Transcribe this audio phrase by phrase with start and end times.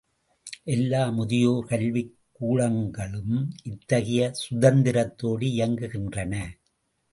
[0.63, 3.35] எல்லா முதியோர் கல்விக் கூடங்களும்
[3.63, 6.33] இத்தகைய சுதந்திரத்தோடு இயங்குகின்றன.